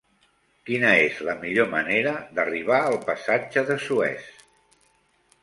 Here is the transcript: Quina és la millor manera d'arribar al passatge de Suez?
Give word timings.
Quina 0.69 0.93
és 1.01 1.19
la 1.27 1.35
millor 1.43 1.69
manera 1.73 2.15
d'arribar 2.39 2.81
al 2.87 2.99
passatge 3.11 3.67
de 3.71 3.79
Suez? 3.87 4.35